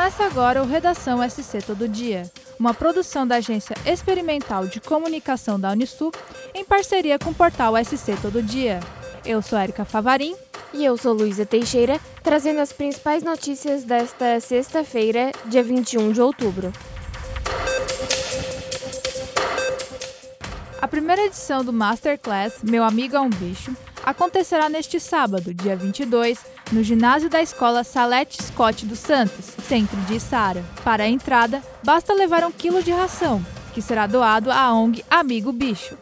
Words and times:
Começa 0.00 0.24
agora 0.24 0.62
o 0.62 0.66
Redação 0.66 1.18
SC 1.28 1.60
Todo 1.60 1.86
Dia, 1.86 2.22
uma 2.58 2.72
produção 2.72 3.26
da 3.26 3.36
Agência 3.36 3.76
Experimental 3.84 4.66
de 4.66 4.80
Comunicação 4.80 5.60
da 5.60 5.72
Unisul 5.72 6.10
em 6.54 6.64
parceria 6.64 7.18
com 7.18 7.28
o 7.28 7.34
portal 7.34 7.74
SC 7.76 8.16
Todo 8.22 8.42
Dia. 8.42 8.80
Eu 9.26 9.42
sou 9.42 9.58
Erika 9.58 9.84
Favarim. 9.84 10.34
E 10.72 10.82
eu 10.82 10.96
sou 10.96 11.12
Luísa 11.12 11.44
Teixeira, 11.44 12.00
trazendo 12.22 12.60
as 12.60 12.72
principais 12.72 13.22
notícias 13.22 13.84
desta 13.84 14.40
sexta-feira, 14.40 15.32
dia 15.44 15.62
21 15.62 16.12
de 16.12 16.22
outubro. 16.22 16.72
A 20.80 20.88
primeira 20.88 21.26
edição 21.26 21.62
do 21.62 21.74
Masterclass 21.74 22.62
Meu 22.62 22.82
Amigo 22.82 23.16
é 23.16 23.20
um 23.20 23.28
Bicho 23.28 23.76
acontecerá 24.04 24.68
neste 24.68 24.98
sábado, 24.98 25.52
dia 25.54 25.76
22, 25.76 26.38
no 26.72 26.82
ginásio 26.82 27.28
da 27.28 27.42
escola 27.42 27.84
Salete 27.84 28.42
Scott 28.42 28.86
dos 28.86 28.98
Santos, 28.98 29.46
centro 29.66 29.96
de 30.02 30.18
Sara. 30.18 30.64
Para 30.84 31.04
a 31.04 31.08
entrada, 31.08 31.62
basta 31.82 32.14
levar 32.14 32.44
um 32.44 32.52
quilo 32.52 32.82
de 32.82 32.90
ração, 32.90 33.44
que 33.72 33.82
será 33.82 34.06
doado 34.06 34.50
à 34.50 34.72
ONG 34.72 35.04
Amigo 35.10 35.52
Bicho. 35.52 35.96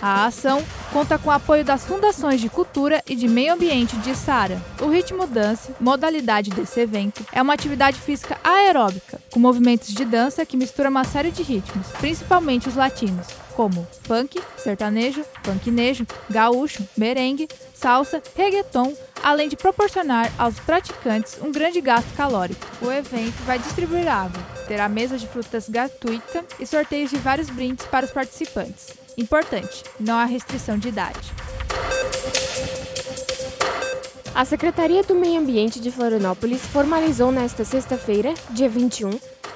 A 0.00 0.26
ação 0.26 0.62
conta 0.92 1.18
com 1.18 1.30
o 1.30 1.32
apoio 1.32 1.64
das 1.64 1.86
Fundações 1.86 2.40
de 2.40 2.48
Cultura 2.48 3.02
e 3.08 3.16
de 3.16 3.26
Meio 3.26 3.54
Ambiente 3.54 3.96
de 3.96 4.14
Sara. 4.14 4.60
O 4.80 4.88
ritmo 4.88 5.26
dance, 5.26 5.72
modalidade 5.80 6.50
desse 6.50 6.80
evento, 6.80 7.24
é 7.32 7.40
uma 7.40 7.54
atividade 7.54 7.98
física 7.98 8.38
aeróbica, 8.44 9.18
com 9.30 9.40
movimentos 9.40 9.88
de 9.88 10.04
dança 10.04 10.44
que 10.44 10.56
mistura 10.56 10.90
uma 10.90 11.04
série 11.04 11.30
de 11.30 11.42
ritmos, 11.42 11.86
principalmente 11.98 12.68
os 12.68 12.76
latinos, 12.76 13.26
como 13.54 13.86
funk, 14.02 14.40
sertanejo, 14.56 15.24
funknejo, 15.42 16.06
gaúcho, 16.28 16.86
merengue, 16.96 17.48
salsa, 17.72 18.22
reggaeton, 18.36 18.94
além 19.22 19.48
de 19.48 19.56
proporcionar 19.56 20.32
aos 20.38 20.58
praticantes 20.60 21.38
um 21.42 21.50
grande 21.50 21.80
gasto 21.80 22.12
calórico. 22.16 22.66
O 22.82 22.90
evento 22.90 23.42
vai 23.44 23.58
distribuir 23.58 24.08
água, 24.08 24.42
terá 24.66 24.88
mesa 24.88 25.16
de 25.16 25.26
frutas 25.26 25.68
gratuita 25.68 26.44
e 26.58 26.66
sorteios 26.66 27.10
de 27.10 27.16
vários 27.16 27.50
brindes 27.50 27.86
para 27.86 28.06
os 28.06 28.12
participantes. 28.12 28.94
Importante, 29.16 29.84
não 29.98 30.18
há 30.18 30.24
restrição 30.24 30.76
de 30.78 30.88
idade. 30.88 31.32
A 34.34 34.44
Secretaria 34.44 35.04
do 35.04 35.14
Meio 35.14 35.40
Ambiente 35.40 35.78
de 35.78 35.92
Florianópolis 35.92 36.60
formalizou 36.66 37.30
nesta 37.30 37.64
sexta-feira, 37.64 38.34
dia 38.50 38.68
21, 38.68 39.10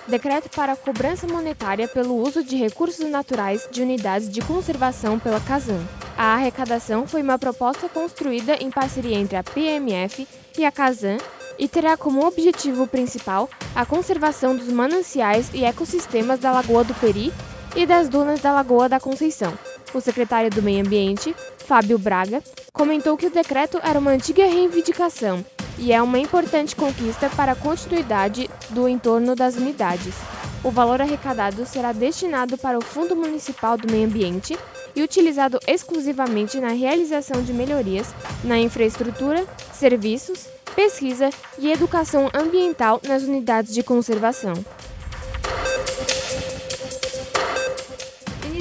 decreto 0.08 0.48
para 0.48 0.74
cobrança 0.74 1.26
monetária 1.26 1.86
pelo 1.86 2.16
uso 2.16 2.42
de 2.42 2.56
recursos 2.56 3.08
naturais 3.08 3.68
de 3.70 3.82
unidades 3.82 4.28
de 4.28 4.40
conservação 4.40 5.18
pela 5.18 5.40
Casan. 5.40 5.86
A 6.16 6.34
arrecadação 6.34 7.06
foi 7.06 7.22
uma 7.22 7.38
proposta 7.38 7.88
construída 7.88 8.54
em 8.54 8.70
parceria 8.70 9.16
entre 9.16 9.36
a 9.36 9.44
PMF 9.44 10.26
e 10.56 10.64
a 10.64 10.72
Casan 10.72 11.18
e 11.58 11.68
terá 11.68 11.96
como 11.96 12.26
objetivo 12.26 12.86
principal 12.86 13.48
a 13.74 13.84
conservação 13.84 14.56
dos 14.56 14.68
mananciais 14.68 15.50
e 15.52 15.64
ecossistemas 15.64 16.40
da 16.40 16.52
Lagoa 16.52 16.84
do 16.84 16.94
Peri 16.94 17.32
e 17.76 17.84
das 17.84 18.08
dunas 18.08 18.40
da 18.40 18.52
Lagoa 18.52 18.88
da 18.88 18.98
Conceição. 18.98 19.52
O 19.92 20.00
secretário 20.00 20.50
do 20.50 20.62
Meio 20.62 20.84
Ambiente, 20.84 21.34
Fábio 21.66 21.98
Braga, 21.98 22.42
comentou 22.72 23.16
que 23.16 23.26
o 23.26 23.30
decreto 23.30 23.78
era 23.82 23.98
uma 23.98 24.10
antiga 24.10 24.44
reivindicação 24.46 25.44
e 25.78 25.92
é 25.92 26.02
uma 26.02 26.18
importante 26.18 26.74
conquista 26.74 27.30
para 27.30 27.52
a 27.52 27.56
continuidade 27.56 28.50
do 28.70 28.88
entorno 28.88 29.34
das 29.34 29.56
unidades. 29.56 30.14
O 30.62 30.70
valor 30.70 31.00
arrecadado 31.00 31.64
será 31.64 31.92
destinado 31.92 32.58
para 32.58 32.78
o 32.78 32.84
Fundo 32.84 33.14
Municipal 33.14 33.78
do 33.78 33.90
Meio 33.90 34.06
Ambiente 34.06 34.58
e 34.94 35.02
utilizado 35.02 35.58
exclusivamente 35.66 36.60
na 36.60 36.70
realização 36.70 37.42
de 37.42 37.52
melhorias 37.52 38.12
na 38.42 38.58
infraestrutura, 38.58 39.46
serviços, 39.72 40.46
pesquisa 40.74 41.30
e 41.58 41.70
educação 41.70 42.28
ambiental 42.34 43.00
nas 43.06 43.22
unidades 43.22 43.72
de 43.72 43.82
conservação. 43.82 44.54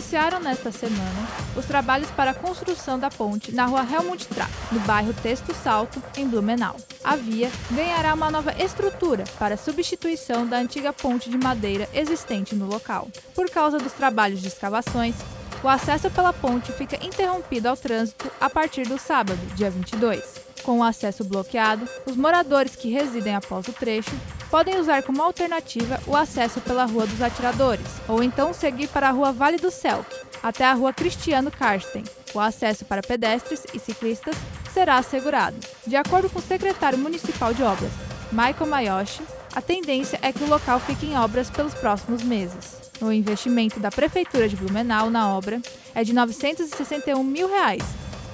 Iniciaram 0.07 0.39
nesta 0.39 0.71
semana 0.71 1.27
os 1.53 1.65
trabalhos 1.65 2.09
para 2.11 2.31
a 2.31 2.33
construção 2.33 2.97
da 2.97 3.09
ponte 3.09 3.51
na 3.51 3.65
rua 3.65 3.85
Helmut 3.85 4.25
Trapp, 4.29 4.49
no 4.71 4.79
bairro 4.81 5.13
Texto 5.13 5.53
Salto, 5.53 6.01
em 6.15 6.25
Blumenau. 6.25 6.77
A 7.03 7.17
via 7.17 7.51
ganhará 7.71 8.13
uma 8.13 8.31
nova 8.31 8.53
estrutura 8.57 9.25
para 9.37 9.57
substituição 9.57 10.47
da 10.47 10.59
antiga 10.59 10.93
ponte 10.93 11.29
de 11.29 11.37
madeira 11.37 11.89
existente 11.93 12.55
no 12.55 12.67
local. 12.67 13.09
Por 13.35 13.49
causa 13.49 13.79
dos 13.79 13.91
trabalhos 13.91 14.39
de 14.39 14.47
escavações, 14.47 15.15
o 15.61 15.67
acesso 15.67 16.09
pela 16.09 16.31
ponte 16.31 16.71
fica 16.71 16.95
interrompido 17.05 17.67
ao 17.67 17.75
trânsito 17.75 18.31
a 18.39 18.49
partir 18.49 18.87
do 18.87 18.97
sábado, 18.97 19.39
dia 19.55 19.69
22. 19.69 20.23
Com 20.63 20.79
o 20.79 20.83
acesso 20.83 21.25
bloqueado, 21.25 21.85
os 22.05 22.15
moradores 22.15 22.77
que 22.77 22.89
residem 22.89 23.35
após 23.35 23.67
o 23.67 23.73
trecho 23.73 24.15
podem 24.49 24.79
usar 24.79 25.03
como 25.03 25.21
alternativa 25.21 25.99
o 26.07 26.15
acesso 26.15 26.61
pela 26.61 26.85
Rua 26.85 27.05
dos 27.05 27.21
Atiradores, 27.21 27.85
ou 28.07 28.23
então 28.23 28.53
seguir 28.53 28.87
para 28.87 29.09
a 29.09 29.11
Rua 29.11 29.31
Vale 29.31 29.57
do 29.57 29.71
Celc, 29.71 30.05
até 30.41 30.65
a 30.65 30.73
Rua 30.73 30.93
Cristiano 30.93 31.51
Karsten. 31.51 32.03
O 32.33 32.39
acesso 32.39 32.85
para 32.85 33.01
pedestres 33.01 33.63
e 33.73 33.79
ciclistas 33.79 34.35
será 34.73 34.97
assegurado. 34.97 35.57
De 35.85 35.95
acordo 35.95 36.29
com 36.29 36.39
o 36.39 36.41
secretário 36.41 36.97
municipal 36.97 37.53
de 37.53 37.63
obras, 37.63 37.91
Michael 38.31 38.69
Mayoshi, 38.69 39.23
a 39.55 39.61
tendência 39.61 40.19
é 40.21 40.31
que 40.31 40.43
o 40.43 40.49
local 40.49 40.79
fique 40.79 41.05
em 41.05 41.17
obras 41.17 41.49
pelos 41.49 41.73
próximos 41.73 42.21
meses. 42.21 42.77
O 43.01 43.11
investimento 43.11 43.79
da 43.79 43.89
Prefeitura 43.89 44.47
de 44.47 44.55
Blumenau 44.55 45.09
na 45.09 45.29
obra 45.29 45.61
é 45.95 46.03
de 46.03 46.13
961 46.13 47.23
mil 47.23 47.47
reais, 47.47 47.83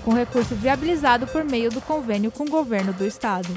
com 0.03 0.13
recurso 0.13 0.56
viabilizado 0.56 1.28
por 1.28 1.44
meio 1.44 1.69
do 1.69 1.81
convênio 1.81 2.31
com 2.31 2.44
o 2.44 2.50
governo 2.50 2.91
do 2.94 3.06
estado. 3.06 3.47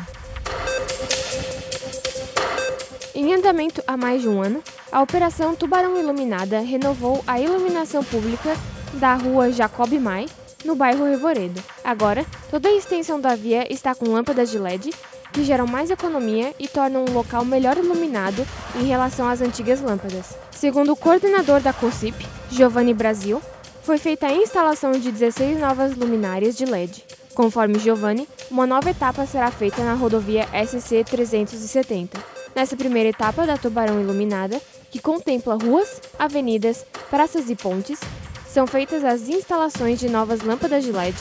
Em 3.27 3.35
andamento 3.35 3.83
há 3.89 3.97
mais 3.97 4.23
de 4.23 4.29
um 4.29 4.41
ano, 4.41 4.63
a 4.93 5.03
Operação 5.03 5.57
Tubarão 5.57 5.99
Iluminada 5.99 6.61
renovou 6.61 7.25
a 7.27 7.41
iluminação 7.41 8.05
pública 8.05 8.57
da 8.93 9.17
rua 9.17 9.51
Jacob 9.51 9.93
Mai, 9.95 10.27
no 10.65 10.77
bairro 10.77 11.05
Revoredo. 11.05 11.61
Agora, 11.83 12.25
toda 12.49 12.69
a 12.69 12.73
extensão 12.73 13.21
da 13.21 13.35
via 13.35 13.67
está 13.69 13.97
com 13.97 14.13
lâmpadas 14.13 14.49
de 14.49 14.61
LED, 14.61 14.95
que 15.33 15.43
geram 15.43 15.67
mais 15.67 15.91
economia 15.91 16.55
e 16.57 16.69
tornam 16.69 17.05
o 17.05 17.11
local 17.11 17.45
melhor 17.45 17.77
iluminado 17.77 18.47
em 18.77 18.85
relação 18.85 19.29
às 19.29 19.41
antigas 19.41 19.81
lâmpadas. 19.81 20.37
Segundo 20.53 20.93
o 20.93 20.97
coordenador 20.97 21.61
da 21.61 21.73
COSIP, 21.73 22.25
Giovanni 22.49 22.95
Brasil, 22.95 23.43
foi 23.83 23.99
feita 23.99 24.29
a 24.29 24.37
instalação 24.37 24.93
de 24.93 25.11
16 25.11 25.59
novas 25.59 25.97
luminárias 25.97 26.57
de 26.57 26.65
LED. 26.65 27.05
Conforme 27.35 27.81
Giovanni, 27.81 28.29
uma 28.49 28.69
nova 28.69 28.89
etapa 28.89 29.27
será 29.27 29.51
feita 29.51 29.83
na 29.83 29.95
rodovia 29.95 30.47
SC 30.65 31.03
370 31.03 32.36
nessa 32.57 32.75
primeira 32.75 33.11
etapa 33.11 33.47
da 33.47 33.59
Tubarão 33.59 34.01
Iluminada, 34.01 34.59
que 34.91 34.99
contempla 34.99 35.57
ruas, 35.57 36.01
avenidas, 36.19 36.87
praças 37.11 37.51
e 37.51 37.55
pontes, 37.55 38.01
são 38.49 38.67
feitas 38.67 39.05
as 39.05 39.29
instalações 39.29 40.01
de 40.01 40.09
novas 40.09 40.41
lâmpadas 40.41 40.83
de 40.83 40.91
LED, 40.91 41.19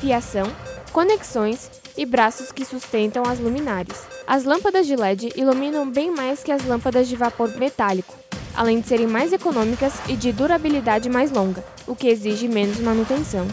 fiação, 0.00 0.50
conexões 0.90 1.70
e 1.94 2.06
braços 2.06 2.50
que 2.50 2.64
sustentam 2.64 3.22
as 3.24 3.38
luminárias. 3.38 4.02
As 4.26 4.44
lâmpadas 4.44 4.86
de 4.86 4.96
LED 4.96 5.34
iluminam 5.36 5.88
bem 5.88 6.10
mais 6.10 6.42
que 6.42 6.50
as 6.50 6.64
lâmpadas 6.64 7.06
de 7.06 7.16
vapor 7.16 7.54
metálico, 7.58 8.16
além 8.56 8.80
de 8.80 8.88
serem 8.88 9.06
mais 9.06 9.30
econômicas 9.30 9.92
e 10.08 10.16
de 10.16 10.32
durabilidade 10.32 11.10
mais 11.10 11.30
longa, 11.30 11.62
o 11.86 11.94
que 11.94 12.08
exige 12.08 12.48
menos 12.48 12.80
manutenção. 12.80 13.46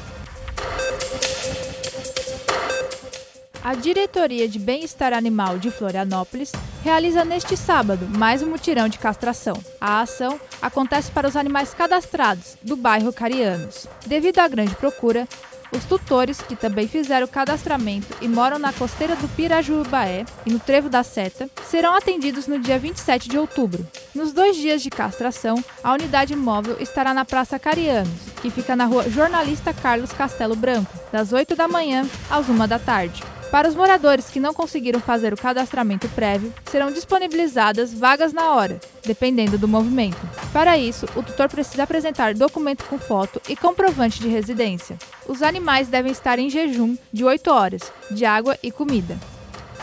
A 3.61 3.73
Diretoria 3.73 4.47
de 4.47 4.59
Bem-Estar 4.59 5.11
Animal 5.11 5.57
de 5.57 5.71
Florianópolis 5.71 6.51
realiza 6.85 7.25
neste 7.25 7.57
sábado 7.57 8.07
mais 8.15 8.43
um 8.43 8.49
mutirão 8.51 8.87
de 8.87 8.99
castração. 8.99 9.57
A 9.81 10.01
ação 10.01 10.39
acontece 10.61 11.09
para 11.09 11.27
os 11.27 11.35
animais 11.35 11.73
cadastrados 11.73 12.57
do 12.61 12.75
bairro 12.75 13.11
Carianos. 13.11 13.87
Devido 14.05 14.37
à 14.37 14.47
grande 14.47 14.75
procura, 14.75 15.27
os 15.71 15.83
tutores, 15.85 16.43
que 16.43 16.55
também 16.55 16.87
fizeram 16.87 17.25
o 17.25 17.29
cadastramento 17.29 18.15
e 18.21 18.27
moram 18.27 18.59
na 18.59 18.71
costeira 18.71 19.15
do 19.15 19.27
Pirajubaé 19.29 20.25
e 20.45 20.51
no 20.51 20.59
Trevo 20.59 20.87
da 20.87 21.01
Seta, 21.01 21.49
serão 21.67 21.95
atendidos 21.95 22.45
no 22.45 22.59
dia 22.59 22.77
27 22.77 23.29
de 23.29 23.37
outubro. 23.39 23.85
Nos 24.13 24.31
dois 24.31 24.55
dias 24.55 24.83
de 24.83 24.91
castração, 24.91 25.55
a 25.83 25.91
unidade 25.91 26.35
móvel 26.35 26.77
estará 26.79 27.15
na 27.15 27.25
Praça 27.25 27.57
Carianos, 27.57 28.13
que 28.43 28.51
fica 28.51 28.75
na 28.75 28.85
rua 28.85 29.09
Jornalista 29.09 29.73
Carlos 29.73 30.13
Castelo 30.13 30.55
Branco, 30.55 30.93
das 31.11 31.33
8 31.33 31.55
da 31.55 31.67
manhã 31.67 32.07
às 32.29 32.47
1 32.47 32.67
da 32.67 32.77
tarde. 32.77 33.23
Para 33.55 33.69
os 33.69 33.75
moradores 33.75 34.29
que 34.29 34.37
não 34.37 34.53
conseguiram 34.53 34.99
fazer 34.99 35.33
o 35.33 35.37
cadastramento 35.37 36.09
prévio, 36.09 36.53
serão 36.65 36.91
disponibilizadas 36.91 37.93
vagas 37.93 38.33
na 38.33 38.51
hora, 38.51 38.81
dependendo 39.05 39.57
do 39.57 39.65
movimento. 39.65 40.19
Para 40.51 40.77
isso, 40.77 41.05
o 41.15 41.23
tutor 41.23 41.47
precisa 41.47 41.83
apresentar 41.83 42.33
documento 42.33 42.83
com 42.83 42.99
foto 42.99 43.41
e 43.47 43.55
comprovante 43.55 44.19
de 44.19 44.27
residência. 44.27 44.97
Os 45.25 45.41
animais 45.41 45.87
devem 45.87 46.11
estar 46.11 46.37
em 46.37 46.49
jejum 46.49 46.97
de 47.13 47.23
8 47.23 47.49
horas, 47.49 47.93
de 48.11 48.25
água 48.25 48.57
e 48.61 48.73
comida. 48.73 49.17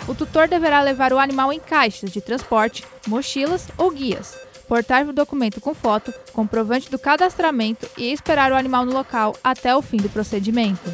O 0.07 0.15
tutor 0.15 0.49
deverá 0.49 0.83
levar 0.83 1.11
o 1.15 1.19
animal 1.19 1.51
em 1.51 1.59
caixas 1.59 2.13
de 2.13 2.21
transporte, 2.21 2.85
mochilas 3.07 3.69
ou 3.79 3.91
guias, 3.91 4.37
portar 4.69 5.09
o 5.09 5.15
documento 5.15 5.63
com 5.63 5.73
foto, 5.73 6.13
comprovante 6.35 6.91
do 6.91 6.99
cadastramento 6.99 7.89
e 7.97 8.13
esperar 8.13 8.53
o 8.53 8.57
animal 8.57 8.85
no 8.85 8.93
local 8.93 9.35
até 9.43 9.75
o 9.75 9.81
fim 9.81 9.97
do 9.97 10.11
procedimento. 10.11 10.93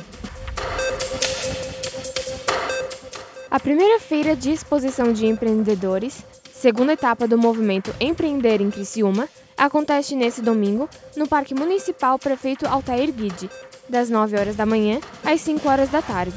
A 3.50 3.58
primeira 3.58 3.98
feira 3.98 4.36
de 4.36 4.50
exposição 4.50 5.10
de 5.10 5.26
empreendedores 5.26 6.22
Segunda 6.52 6.92
etapa 6.92 7.26
do 7.26 7.38
movimento 7.38 7.94
Empreender 7.98 8.60
em 8.60 8.70
Criciúma 8.70 9.26
acontece 9.56 10.14
nesse 10.14 10.42
domingo 10.42 10.86
no 11.16 11.26
Parque 11.26 11.54
Municipal 11.54 12.18
Prefeito 12.18 12.66
Altair 12.66 13.10
Guide, 13.10 13.48
das 13.88 14.10
9 14.10 14.36
horas 14.36 14.56
da 14.56 14.66
manhã 14.66 15.00
às 15.24 15.40
5 15.40 15.66
horas 15.66 15.88
da 15.88 16.02
tarde. 16.02 16.36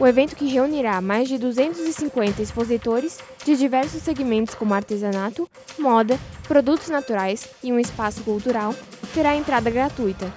O 0.00 0.06
evento, 0.06 0.34
que 0.34 0.48
reunirá 0.48 1.00
mais 1.00 1.28
de 1.28 1.38
250 1.38 2.42
expositores 2.42 3.18
de 3.44 3.56
diversos 3.56 4.02
segmentos 4.02 4.54
como 4.54 4.74
artesanato, 4.74 5.48
moda, 5.78 6.18
produtos 6.48 6.88
naturais 6.88 7.46
e 7.62 7.72
um 7.72 7.78
espaço 7.78 8.22
cultural, 8.22 8.74
terá 9.14 9.36
entrada 9.36 9.70
gratuita. 9.70 10.32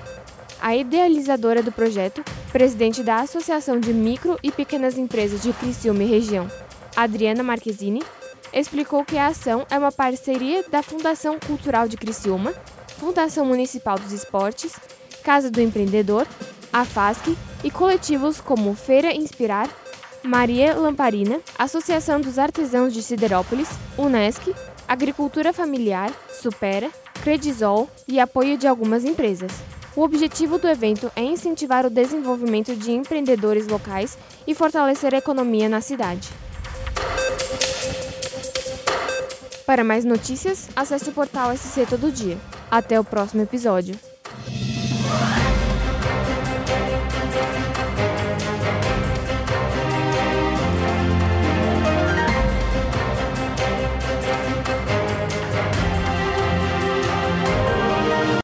A 0.62 0.76
idealizadora 0.76 1.64
do 1.64 1.72
projeto, 1.72 2.24
presidente 2.52 3.02
da 3.02 3.18
Associação 3.18 3.80
de 3.80 3.94
Micro 3.94 4.38
e 4.44 4.52
Pequenas 4.52 4.98
Empresas 4.98 5.42
de 5.42 5.54
Criciúma 5.54 6.04
e 6.04 6.08
Região, 6.08 6.52
Adriana 6.96 7.42
Marquezini, 7.42 8.04
explicou 8.54 9.06
que 9.06 9.18
a 9.18 9.28
ação 9.28 9.66
é 9.70 9.78
uma 9.78 9.92
parceria 9.92 10.64
da 10.70 10.84
Fundação 10.84 11.40
Cultural 11.40 11.88
de 11.88 11.96
Criciúma, 11.96 12.54
Fundação 12.98 13.46
Municipal 13.46 13.98
dos 13.98 14.12
Esportes, 14.12 14.76
Casa 15.24 15.50
do 15.50 15.62
Empreendedor, 15.62 16.28
a 16.74 16.84
FASC 16.84 17.38
e 17.64 17.72
coletivos 17.72 18.42
como 18.42 18.76
Feira 18.76 19.14
Inspirar, 19.14 19.70
Maria 20.22 20.76
Lamparina, 20.76 21.40
Associação 21.58 22.20
dos 22.20 22.38
Artesãos 22.38 22.94
de 22.94 23.02
Siderópolis, 23.02 23.70
Unesc, 23.98 24.54
Agricultura 24.88 25.54
Familiar, 25.54 26.12
Supera, 26.30 26.92
Credisol 27.24 27.90
e 28.08 28.20
apoio 28.20 28.58
de 28.58 28.68
algumas 28.68 29.06
empresas. 29.06 29.71
O 29.96 30.04
objetivo 30.04 30.58
do 30.58 30.70
evento 30.70 31.12
é 31.18 31.22
incentivar 31.22 31.86
o 31.86 31.90
desenvolvimento 31.90 32.74
de 32.76 32.92
empreendedores 32.92 33.68
locais 33.68 34.18
e 34.48 34.56
fortalecer 34.56 35.14
a 35.14 35.18
economia 35.18 35.68
na 35.68 35.82
cidade. 35.82 36.30
Para 39.66 39.84
mais 39.84 40.06
notícias, 40.06 40.70
acesse 40.76 41.10
o 41.10 41.14
portal 41.14 41.56
SC 41.56 41.86
Todo 41.90 42.12
Dia. 42.12 42.38
Até 42.70 43.00
o 43.00 43.04
próximo 43.04 43.42
episódio. 43.42 44.11